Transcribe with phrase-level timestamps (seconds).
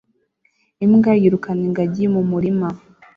[0.85, 2.67] Imbwa yirukana ingagi mu murima